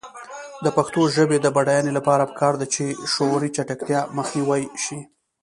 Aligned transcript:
د 0.63 0.67
پښتو 0.77 1.01
ژبې 1.15 1.37
د 1.41 1.47
بډاینې 1.55 1.91
لپاره 1.97 2.23
پکار 2.31 2.53
ده 2.61 2.65
چې 2.73 2.83
شعوري 3.13 3.49
چټکتیا 3.55 4.01
مخنیوی 4.17 4.63
شي. 4.83 4.99